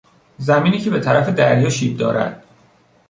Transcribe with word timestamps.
زمینی 0.37 0.79
که 0.79 0.89
به 0.89 0.99
طرف 0.99 1.29
دریا 1.29 1.69
شیب 1.69 1.97
دارد 1.97 2.43